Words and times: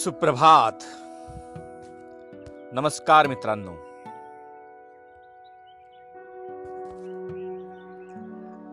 सुप्रभात. 0.00 0.72
नमस्कार 2.72 3.26
मित्रांनो. 3.26 3.74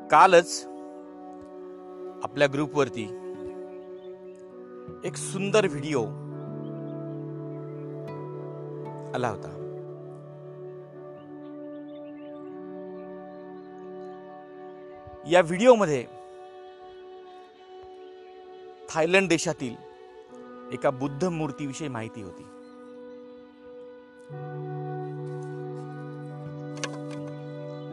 कालच 0.07 0.65
आपल्या 2.23 2.47
ग्रुपवरती 2.53 3.03
एक 5.05 5.15
सुंदर 5.15 5.67
व्हिडिओ 5.67 6.03
आला 9.15 9.29
होता. 9.29 9.53
या 15.29 15.41
व्हिडिओमध्ये 15.41 16.05
थायलंड 18.89 19.29
देशातील 19.29 19.86
एका 20.73 20.89
बुद्ध 20.89 21.23
मूर्तीविषयी 21.23 21.87
माहिती 21.87 22.21
होती. 22.21 22.43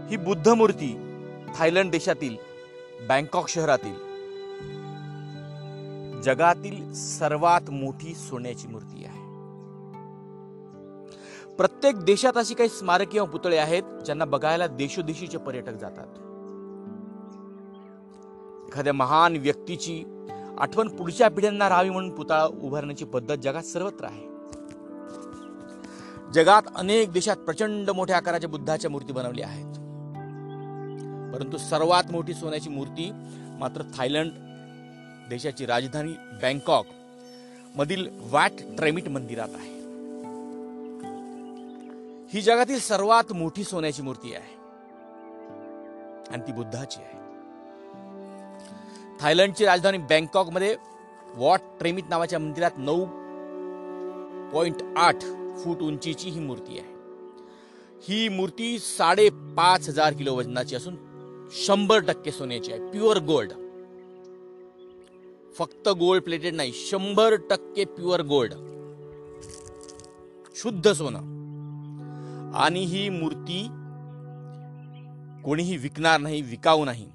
ही 0.09 0.17
बुद्ध 0.17 0.49
मूर्ती 0.49 0.97
थायलंड 1.57 1.91
देशातील 1.91 2.37
बँकॉक 3.09 3.49
शहरातील 3.49 4.15
जगातील 6.23 6.93
सर्वात 6.93 7.71
मोठी 7.71 8.15
सोन्याची 8.15 8.69
मूर्ती 8.69 9.05
आहे. 9.05 9.25
प्रत्येक 11.57 11.97
देशात 11.97 12.37
अशी 12.37 12.55
काही 12.55 12.69
स्मारक 12.69 13.09
किंवा 13.09 13.31
पुतळे 13.31 13.57
आहेत 13.57 13.83
ज्यांना 14.05 14.25
बघायला 14.25 14.67
देशोदेशीचे 14.67 15.39
पर्यटक 15.39 15.73
जातात. 15.73 16.07
एखाद्या 18.69 18.93
महान 18.93 19.37
व्यक्तीची 19.37 20.05
आठवण 20.59 20.89
पुढच्या 20.89 21.31
पिढ्यांना 21.31 21.69
राहावी 21.69 21.91
म्हणून 21.91 22.15
पुतळा 22.15 22.45
उभारण्याची 22.45 23.05
पद्धत 23.05 23.39
जगात 23.39 23.63
सर्वत्र 23.63 24.05
आहे. 24.05 24.35
जगात 26.33 26.63
अनेक 26.77 27.13
देशात 27.13 27.37
प्रचंड 27.37 27.91
मोठ्या 27.91 28.17
आकाराच्या 28.17 28.51
बुद्धाच्या 28.51 28.91
मूर्ती 28.91 29.13
बनवल्या 29.13 29.47
आहेत. 29.47 29.75
परंतु 31.35 31.57
सर्वात 31.57 32.13
मोठी 32.13 32.35
सोन्याची 32.35 32.71
मूर्ती 32.71 33.11
मात्र 33.59 33.83
थायलंड 33.83 34.31
देशाची 35.31 35.67
राजधानी 35.67 36.13
बँकॉक 36.13 36.87
मधील 37.77 38.09
वॅट 38.31 38.53
ट्रेमिट 38.77 39.09
मंदिरात 39.09 39.49
आहे. 39.49 39.75
ही 42.29 42.41
जगातील 42.41 42.79
सर्वात 42.79 43.33
मोठी 43.33 43.65
सोन्याची 43.65 44.03
मूर्ती 44.03 44.35
आहे. 44.35 44.55
आणि 46.33 46.43
ती 46.47 46.53
बुद्धाची 46.53 47.01
आहे. 47.03 47.24
थायलंडची 49.25 49.65
राजधानी 49.65 49.99
बँकॉकमध्ये 49.99 50.77
वॉट 51.35 51.59
ट्रेमित 51.79 52.03
नावाच्या 52.09 52.39
मंदिरात 52.39 52.71
नऊ 52.79 53.05
पॉईंट 54.53 54.77
आठ 54.97 55.17
फूट 55.59 55.83
उंचीची 55.83 56.31
ही 56.31 56.41
मूर्ती 56.41 56.79
आहे. 56.79 56.89
ही 58.09 58.29
मूर्ती 58.29 58.79
साडेपाच 58.79 59.89
हजार 59.89 60.13
किलो 60.13 60.35
वजनाची 60.35 60.77
असून 60.77 60.97
शंभर 61.53 61.99
टक्के 61.99 62.33
सोन्याची 62.33 62.73
आहे. 62.73 62.91
Pure 62.91 63.19
gold. 63.19 63.53
फक्त 65.55 65.89
गोल्ड 65.89 66.23
प्लेटेड 66.23 66.55
नाही 66.55 66.73
शंभर 66.73 67.35
टक्के 67.51 67.85
प्युअर 67.85 68.23
गोल्ड. 68.23 68.53
शुद्ध 70.57 70.93
सोनं. 70.93 71.19
आणि 72.55 72.85
ही 72.85 73.09
मूर्ती 73.09 73.67
कोणीही 75.45 75.77
विकणार 75.77 76.21
नाही 76.21 76.43
विकाऊ 76.43 76.85
नाही. 76.85 77.07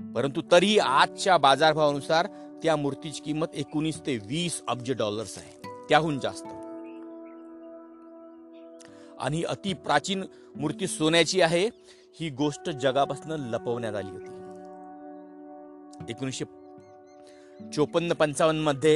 परंतु 0.00 0.42
तरी 0.52 0.78
आजच्या 0.78 1.38
बाजारभावानुसार 1.38 2.26
त्या 2.62 2.76
मूर्तीची 2.76 3.22
किंमत 3.22 3.46
एकोणीस 3.54 4.00
ते 4.00 4.16
वीस 4.16 4.62
अब्ज 4.68 4.92
डॉलर्स 4.92 5.38
आहे. 5.38 5.84
त्याहून 5.88 6.18
जास्त. 6.18 6.46
आणि 9.20 9.42
अति 9.42 9.72
प्राचीन 9.72 10.24
मूर्ती 10.56 10.86
सोन्याची 10.86 11.40
आहे 11.40 11.66
ही 12.20 12.30
गोष्ट 12.30 12.70
जगापासून 12.70 13.30
लपवण्यात 13.30 13.94
आली 13.94 14.10
होती. 14.10 14.32
एकोणीसशे 16.12 16.44
चोपन्न 17.72 18.12
पंचावन्नमध्ये 18.12 18.94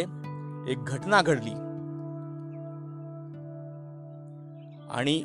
एक 0.69 0.85
घटना 0.85 1.23
घडली. 1.23 1.51
आणि 4.91 5.23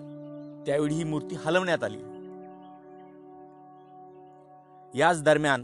त्यावेळी 0.66 0.96
ही 0.96 1.03
मूर्ती 1.03 1.35
हलवण्यात 1.35 1.84
आली. 1.84 2.15
याच 4.95 5.22
दरम्यान 5.23 5.63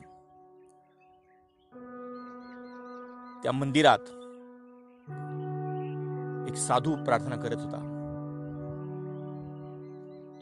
त्या 3.43 3.51
मंदिरात 3.51 4.09
एक 6.49 6.55
साधू 6.57 6.95
प्रार्थना 7.05 7.35
करत 7.35 7.59
होता. 7.59 7.79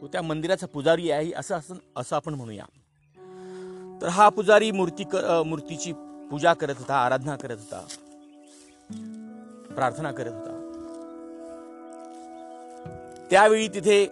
तो 0.00 0.06
त्या 0.06 0.22
मंदिराचा 0.22 0.66
पुजारी 0.66 1.10
आहे 1.10 1.32
असं 1.36 1.54
असं 1.56 1.74
असं 1.96 2.16
आपण 2.16 2.34
म्हणूया. 2.34 2.64
तर 4.02 4.08
हा 4.08 4.28
पुजारी 4.28 4.70
मूर्ती 4.70 5.04
मूर्तीची 5.46 5.92
पूजा 6.30 6.54
करत 6.54 6.74
होता 6.78 6.96
आराधना 6.96 7.36
करत 7.36 7.56
होता 7.60 7.86
प्रार्थना 9.74 10.12
करत 10.12 10.32
होता. 10.32 10.56
त्यावेळी 13.30 13.68
तिथे 13.68 14.04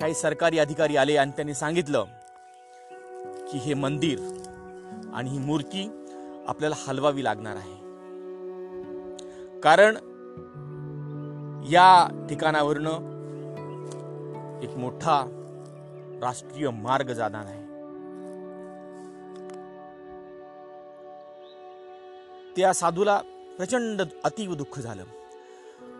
काही 0.00 0.14
सरकारी 0.14 0.58
अधिकारी 0.58 0.96
आले 0.96 1.16
आणि 1.16 1.30
त्यांनी 1.30 1.54
सांगितलं 1.54 2.04
की 3.52 3.58
हे 3.58 3.74
मंदिर 3.74 4.18
आणि 5.14 5.30
ही 5.30 5.38
मूर्ती 5.38 6.06
आपल्याला 6.46 6.76
हलवावी 6.88 7.24
लागणार 7.24 7.56
आहे. 7.56 7.76
कारण 9.60 9.94
या 11.70 12.08
ठिकाणावरनं 12.28 12.90
एक 14.62 14.70
मोठा 14.70 15.30
राष्ट्रीय 16.22 16.70
मार्ग 16.70 17.12
जाणार 17.12 17.44
आहे. 17.46 17.66
त्या 22.56 22.72
साधूला 22.72 23.20
प्रचंड 23.56 24.02
अतीव 24.24 24.54
दुःख 24.54 24.80
झालं. 24.80 25.04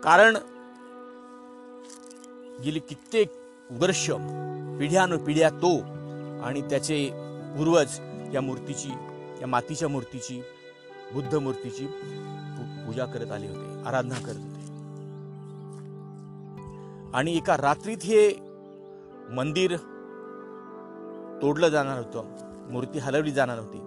कारण 0.05 0.37
गेली 2.65 2.79
कित्येक 2.79 3.33
वर्ष 3.71 4.11
पिढ्यानुपिढ्या 4.79 5.51
तो 5.51 5.79
आणि 6.43 6.61
त्याचे 6.61 7.27
पूर्वज 7.57 8.01
या 8.33 8.41
मूर्तीची 8.41 8.89
या 9.41 9.47
मातीच्या 9.47 9.89
मूर्तीची 9.89 10.43
बुद्ध 11.13 11.35
मूर्तीची 11.35 11.87
पू- 11.87 12.87
पूजा 12.87 13.05
करत 13.05 13.33
आले 13.33 13.49
होते 13.49 13.89
आराधना 13.89 14.15
करत 14.15 14.37
होते. 14.37 14.57
आणि 17.15 17.37
एका 17.37 17.57
रात्रीत 17.57 17.97
हे 18.03 18.35
मंदिर 19.31 19.77
तोडलं 21.43 21.69
जाणार 21.69 21.99
होतं 21.99 22.25
मूर्ती 22.73 22.99
हलवली 22.99 23.31
जाणार 23.31 23.59
होती. 23.59 23.79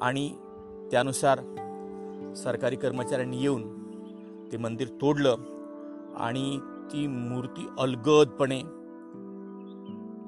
आणि 0.00 0.28
त्यानुसार 0.90 1.38
सरकारी 2.36 2.76
कर्मचाऱ्यांनी 2.76 3.42
येऊन 3.42 3.82
ते 4.52 4.56
मंदिर 4.56 4.88
तोडलं 4.88 5.36
आणि 6.16 6.60
ती 6.92 7.06
मूर्ती 7.06 7.68
अलगदपणे 7.78 8.60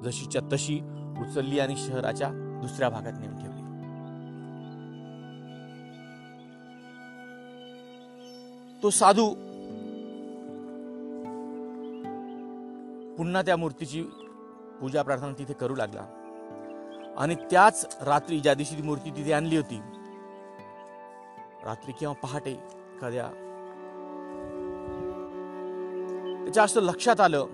जशीच्या 0.03 0.41
तशी 0.53 0.79
उचलली 1.19 1.59
आणि 1.59 1.75
शहराच्या 1.77 2.29
दुसऱ्या 2.61 2.89
भागात 2.89 3.13
नेऊन 3.19 3.33
ठेवली. 3.33 3.55
तो 8.83 8.89
साधू 8.89 9.29
पुन्हा 13.17 13.41
त्या 13.41 13.57
मूर्तीची 13.57 14.03
पूजा 14.81 15.01
प्रार्थना 15.01 15.31
तिथे 15.39 15.53
करू 15.53 15.75
लागला. 15.75 16.05
आणि 17.17 17.35
त्याच 17.35 17.97
रात्री 18.01 18.39
ज्या 18.39 18.53
दिवशी 18.53 18.75
ती 18.77 18.81
मूर्ती 18.81 19.09
तिथे 19.09 19.33
आणली 19.33 19.57
होती 19.57 19.79
रात्री 21.65 21.91
किंवा 21.99 22.13
पहाटे 22.13 22.51
एखाद्या 22.51 23.27
त्याच्या 26.43 26.63
असं 26.63 26.81
लक्षात 26.81 27.19
आलं 27.19 27.45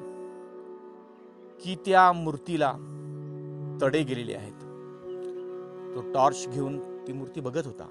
की 1.63 1.75
त्या 1.85 2.11
मूर्तीला 2.11 2.73
तडे 3.81 4.03
गेलेले 4.03 4.33
आहेत. 4.33 4.53
तो 5.95 6.11
टॉर्च 6.11 6.47
घेऊन 6.47 6.79
ती 7.07 7.13
मूर्ती 7.13 7.41
बघत 7.41 7.65
होता. 7.65 7.87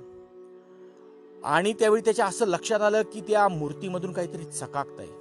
आणि 1.44 1.72
त्यावेळी 1.72 2.02
त्याच्या 2.04 2.26
असं 2.26 2.46
लक्षात 2.46 2.81
आलं 2.81 3.02
की 3.02 3.20
त्या 3.20 3.48
मूर्तीमधून 3.48 4.12
काहीतरी 4.12 4.44
चकाकत 4.44 5.00
आहे 5.00 5.19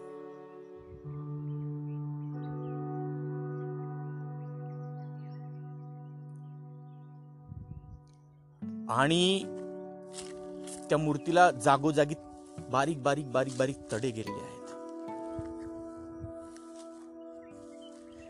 आणि 8.89 9.43
त्या 10.89 10.97
मूर्तीला 10.97 11.51
जागोजागी 11.51 12.15
बारीक 12.71 13.03
बारीक 13.03 13.31
बारीक 13.31 13.53
बारीक 13.57 13.77
तडे 13.93 14.09
गेलेले 14.09 14.41
आहेत. 14.41 14.59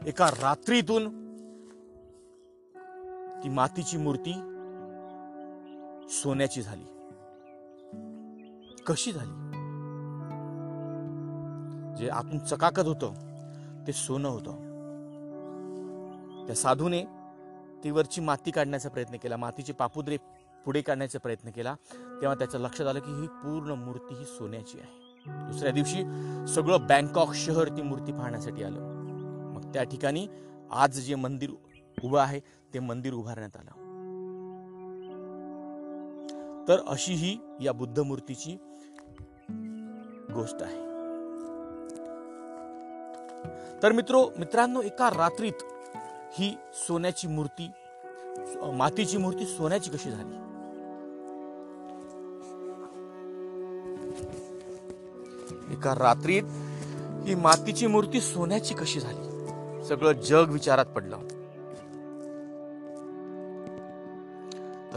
एका 0.08 0.30
रात्रीतून 0.30 1.29
ती 3.44 3.50
मातीची 3.50 3.98
मूर्ती 3.98 4.34
सोन्याची 6.10 6.62
झाली. 6.62 6.84
कशी 8.88 9.12
झाली? 9.12 9.50
जे 11.98 12.10
आतून 12.10 12.40
चकाकत 12.40 12.88
होतं 12.88 13.14
ते 13.88 13.94
सोनं 13.94 14.30
होतं. 14.30 14.52
त्या 16.48 16.56
साधूने 16.56 17.04
ती 17.84 17.92
वरची 17.92 18.22
माती 18.22 18.52
काढण्याचा 18.52 18.90
प्रयत्न 18.90 19.16
केला 19.16 19.38
मातीचे 19.38 19.74
पापुद्रे 19.74 20.18
पुढे 20.66 20.82
काढण्याचा 20.82 21.20
प्रयत्न 21.20 21.50
केला. 21.50 21.76
तेव्हा 22.22 22.36
त्याचं 22.36 22.60
लक्षात 22.60 22.88
आलं 22.88 23.00
की 23.00 23.22
ही 23.22 23.28
पूर्ण 23.28 23.72
मूर्ती 23.72 24.16
ही 24.16 24.26
सोन्याची 24.26 24.80
आहे. 24.80 25.10
दुसऱ्या 25.52 25.72
दिवशी 25.72 26.04
सगळं 26.48 26.88
बँकॉक 26.88 27.34
शहर 27.34 27.68
ती 27.68 27.82
मूर्ती 27.82 28.12
पाहण्यासाठी 28.12 28.64
आलं. 28.64 28.82
मग 29.56 29.74
त्या 29.74 29.84
ठिकाणी 29.84 30.28
आज 30.72 31.00
जे 31.00 31.16
मंदिर 31.16 31.50
उभं 32.04 32.20
आहे 32.20 32.40
ते 32.74 32.80
मंदिर 32.80 33.14
उभारण्यात 33.14 33.58
आलं. 33.58 33.90
तर 36.68 36.78
अशी 36.88 37.14
ही 37.14 37.38
या 37.62 37.72
बुद्ध 37.72 38.00
मूर्तीची 38.00 38.58
गोष्ट 40.34 40.56
आहे. 40.62 40.90
तर 43.84 43.92
मित्रो 43.92 44.30
मित्रांनो 44.40 44.82
एका 44.82 45.10
रात्रीत 45.10 45.54
ही 46.32 46.58
सोन्याची 46.74 47.28
मूर्ती 47.28 47.72
मातीची 48.74 49.18
मूर्ती 49.18 49.46
सोन्याची 49.46 49.90
कशी 49.90 50.12
झाली? 50.12 50.36
एका 55.74 55.96
रात्रीत 55.96 56.44
ही 57.24 57.36
मातीची 57.36 57.88
मूर्ती 57.88 58.22
सोन्याची 58.22 58.74
कशी 58.74 59.00
झाली? 59.00 59.30
सगळं 59.86 60.12
जग 60.12 60.50
विचारात 60.50 60.86
पडलं. 60.86 61.18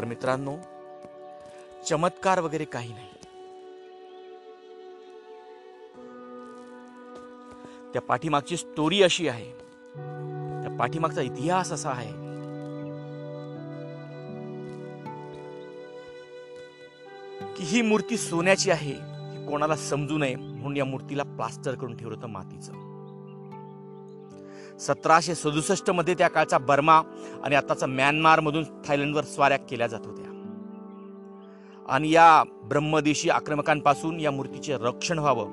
तर 0.02 0.06
मित्रांनो 0.06 0.56
चमत्कार 1.88 2.40
वगैरे 2.40 2.64
काही 2.64 2.92
नाही. 2.92 3.08
त्या 7.92 8.02
पाठीमागची 8.02 8.56
स्टोरी 8.56 9.02
अशी 9.02 9.28
आहे. 9.28 9.52
त्या 10.62 10.76
पाठीमागचा 10.78 11.20
इतिहास 11.20 11.72
असा 11.72 11.90
आहे. 11.90 12.12
की 17.56 17.64
ही 17.64 17.82
मूर्ती 17.82 18.16
सोन्याची 18.16 18.70
आहे 18.70 18.94
ही 18.94 19.46
कोणाला 19.46 19.76
समजू 19.76 20.18
नये 20.18 20.36
म्हणून 20.36 20.76
या 20.76 20.84
मूर्तीला 20.84 21.22
प्लास्टर 21.22 21.74
करून 21.74 21.96
ठेवलं 21.96 22.16
होतं 22.16 22.28
मातीचं. 22.28 22.81
सतराशे 24.80 25.34
सदुसष्टमध्ये 25.34 26.14
त्या 26.14 26.28
काळचा 26.28 26.58
बर्मा 26.58 27.02
आणि 27.44 27.54
आताचा 27.54 27.86
म्यानमार 27.86 28.40
मधून 28.40 28.64
थायलंडवर 28.86 29.24
स्वाऱ्या 29.24 29.58
केल्या 29.58 29.86
जात 29.86 30.00
होत्या. 30.04 30.26
आणि 31.88 32.10
या 32.10 32.42
ब्रह्मदेशी 32.64 33.30
आक्रमकांपासून 33.30 34.20
या 34.20 34.30
मूर्तीचे 34.30 34.76
रक्षण 34.80 35.18
व्हावं 35.18 35.46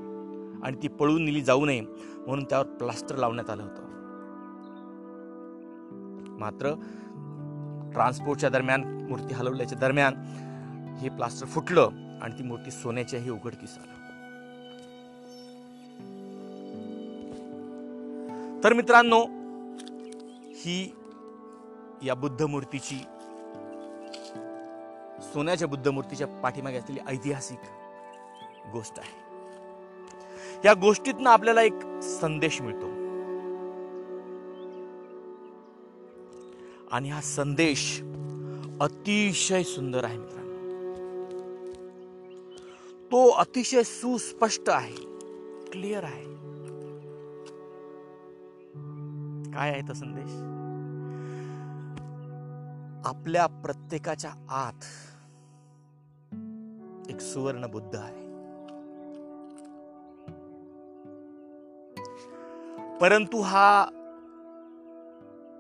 आणि 0.64 0.78
ती 0.84 0.88
पळून 0.88 1.26
नेली 1.26 1.42
जाऊ 1.42 1.66
नये 1.66 1.82
म्हणून 2.28 2.44
त्यावर 2.44 2.66
प्लास्टर 2.66 3.16
लावण्यात 3.16 3.50
आलं 3.50 3.64
होतं. 3.64 3.90
मात्र 6.40 6.74
ट्रान्सपोर्टच्या 7.94 8.50
दरम्यान 8.50 9.06
मूर्ती 9.10 9.34
हलवल्याच्या 9.34 9.78
दरम्यान 9.78 10.14
हे 11.02 11.10
प्लास्टर 11.10 11.46
फुटलं 11.46 11.90
आणि 12.22 12.40
ती 12.40 12.44
मूर्ती 12.44 12.72
सोन्याच्याही 12.72 13.30
उघडकीस 13.30 13.78
आलं. 13.78 13.99
तर 18.64 18.74
मित्रांनो 18.74 19.26
ही 20.50 20.96
या 22.04 22.14
बुद्ध 22.14 22.42
मूर्तीची 22.42 22.96
सोन्याच्या 25.34 25.68
बुद्ध 25.68 25.88
मूर्तीच्या 25.88 26.28
पाठीमागे 26.28 26.78
असलेली 26.78 27.00
ऐतिहासिक 27.08 27.58
गोष्ट 28.72 28.94
आहे. 28.98 29.30
या 30.66 30.74
गोष्टीतनं 30.74 31.30
आपल्याला 31.30 31.62
एक 31.62 32.02
संदेश 32.04 32.62
मिळतो. 32.62 32.86
आणि 36.92 37.10
हा 37.10 37.22
संदेश 37.22 38.02
अतिशय 38.82 39.64
सुंदर 39.64 40.04
आहे 40.04 40.18
मित्रांनो. 40.18 40.60
तो 43.12 43.30
अतिशय 43.30 43.84
सुस्पष्ट 43.84 44.70
आहे 44.70 44.96
क्लिअर 45.72 46.04
आहे. 46.04 46.49
काय 49.54 49.72
आहे 49.72 49.82
तो 49.82 49.94
संदेश? 49.94 50.32
आपल्या 53.06 53.48
प्रत्येकाच्या 53.48 54.32
आत 54.50 54.86
एक 57.10 57.22
सुवर्ण 57.22 57.68
बुद्ध 57.68 57.96
आहे. 57.96 58.28
परंतु 63.00 63.42
हा 63.42 63.86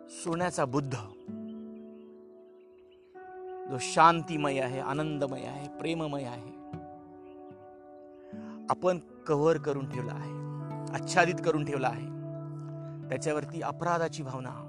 सोन्याचा 0.09 0.65
बुद्ध 0.65 0.93
जो 3.69 3.77
शांतिमय 3.79 4.59
आहे 4.59 4.79
आनंदमय 4.79 5.41
आहे 5.41 5.67
प्रेममय 5.79 6.23
आहे 6.23 6.57
आपण 8.69 8.99
कव्हर 9.27 9.57
करून 9.57 9.89
ठेवला 9.89 10.13
आहे 10.13 10.31
आच्छादित 10.93 11.35
करून 11.45 11.65
ठेवला 11.65 11.87
आहे. 11.87 12.18
त्याच्यावरती 13.09 13.61
अपराधाची 13.61 14.23
भावना. 14.23 14.65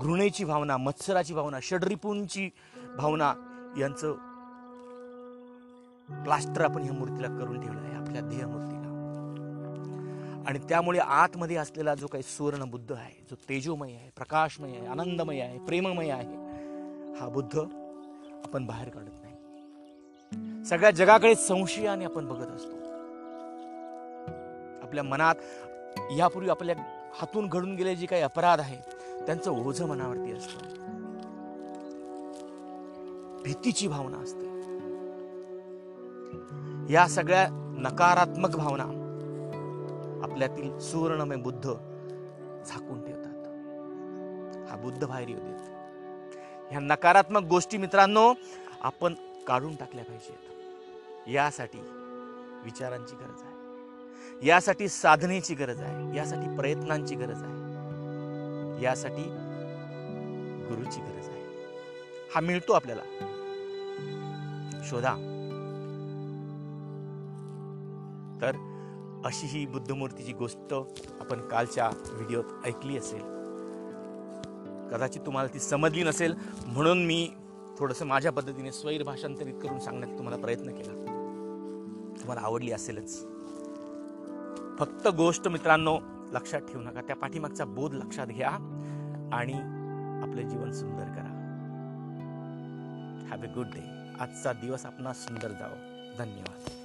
घृणेची 0.00 0.44
भावना 0.44 0.76
मत्सराची 0.76 1.34
भावना 1.34 1.58
षडरिपूंची 1.62 2.48
भावना 2.96 3.32
यांचं 3.78 4.12
प्लास्टर 6.24 6.64
आपण 6.64 6.82
ह्या 6.82 6.92
मूर्तीला 6.92 7.28
करून 7.28 7.60
ठेवलं 7.60 7.80
आहे 7.80 7.94
आपल्या 7.94 8.20
ध्येय 8.20 8.44
मूर्तीला. 8.46 8.70
आणि 10.46 10.58
त्यामुळे 10.58 10.98
आतमध्ये 10.98 11.56
असलेला 11.56 11.94
जो 11.94 12.06
काही 12.06 12.22
सुवर्ण 12.22 12.64
बुद्ध 12.70 12.92
आहे 12.92 13.24
जो 13.30 13.36
तेजोमय 13.48 13.92
आहे 13.92 14.10
प्रकाशमय 14.16 14.70
आहे 14.70 14.86
आनंदमय 14.86 15.40
आहे 15.40 15.58
प्रेममय 15.58 16.10
आहे 16.10 16.36
हा 17.20 17.28
बुद्ध 17.28 17.58
आपण 18.44 18.66
बाहेर 18.66 18.88
काढत 18.88 19.22
नाही. 19.22 20.64
सगळ्या 20.64 20.90
जगाकडे 20.90 21.34
संशयाने 21.34 22.04
आपण 22.04 22.26
बघत 22.28 22.50
असतो. 22.50 22.81
आपल्या 24.92 25.04
मनात 25.04 25.34
यापूर्वी 26.16 26.50
आपल्या 26.50 26.74
हातून 27.14 27.46
घडून 27.48 27.74
गेले 27.74 27.96
जे 27.96 28.06
काही 28.06 28.22
अपराध 28.22 28.60
आहे 28.60 28.76
त्यांचं 29.26 29.50
ओझ 29.50 29.82
मनावरती 29.82 30.32
असतं. 30.32 30.66
भीतीची 33.42 33.88
भावना 33.88 34.16
असते. 34.18 34.46
या 36.92 37.06
सगळ्या 37.08 37.46
नकारात्मक 37.78 38.56
भावना 38.56 38.84
आपल्यातील 40.24 40.78
सुवर्णमय 40.78 41.36
बुद्ध 41.36 41.72
झाकून 42.66 43.04
ठेवतात. 43.04 43.46
हा 44.70 44.76
बुद्ध 44.76 45.06
बाहेर 45.06 45.28
येऊ 45.28 45.38
देत. 45.38 45.60
ह्या 46.70 46.80
नकारात्मक 46.80 47.42
गोष्टी 47.42 47.78
मित्रांनो 47.78 48.32
आपण 48.80 49.14
काढून 49.46 49.74
टाकल्या 49.74 50.04
पाहिजेत. 50.04 51.28
यासाठी 51.28 51.80
विचारांची 52.64 53.16
गरज 53.16 53.42
आहे. 53.42 53.51
यासाठी 54.42 54.88
साधनेची 54.88 55.54
गरज 55.54 55.80
आहे 55.80 56.16
यासाठी 56.16 56.56
प्रयत्नांची 56.56 57.14
गरज 57.14 57.42
आहे 57.42 57.62
यासाठी 58.82 59.22
गुरुची 60.68 61.00
गरज 61.00 61.28
आहे. 61.28 61.42
हा 62.34 62.40
मिळतो 62.40 62.72
आपल्याला. 62.72 63.02
शोधा. 64.84 65.14
तर 68.40 68.52
अशी 69.24 69.46
ही 69.46 69.66
बुद्धमूर्तीची 69.66 70.32
गोष्ट 70.32 70.74
आपण 71.20 71.40
कालच्या 71.40 71.90
व्हिडिओत 72.10 72.44
ऐकली 72.66 72.98
असेल. 72.98 73.20
कदाचित 74.90 75.20
तुम्हाला 75.26 75.54
ती 75.54 75.58
समजली 75.58 76.02
नसेल 76.02 76.34
म्हणून 76.66 77.06
मी 77.06 77.30
थोडंसं 77.78 78.06
माझ्या 78.06 78.32
पद्धतीने 78.32 78.72
स्वैर 78.72 79.02
भाषांतरित 79.02 79.54
करून 79.54 79.78
सांगण्याचा 79.78 80.18
तुम्हाला 80.18 80.42
प्रयत्न 80.42 80.70
केला. 80.70 80.92
तुम्हाला 82.20 82.40
आवडली 82.40 82.72
असेलच. 82.72 83.26
फक्त 84.78 85.08
गोष्ट 85.08 85.48
मित्रांनो 85.48 85.98
लक्षात 86.32 86.60
ठेवू 86.60 86.82
नका. 86.82 87.00
त्या 87.00 87.16
पाठीमागचा 87.16 87.64
बोध 87.64 87.94
लक्षात 87.94 88.26
घ्या 88.26 88.50
आणि 89.32 89.52
आपले 90.22 90.42
जीवन 90.42 90.72
सुंदर 90.72 91.04
करा. 91.04 91.38
हॅव 93.30 93.44
ए 93.44 93.46
गुड 93.46 93.66
डे 93.66 94.14
आजचा 94.20 94.52
दिवस 94.52 94.86
आपणास 94.86 95.26
सुंदर 95.26 95.48
जावं. 95.48 96.16
धन्यवाद. 96.18 96.81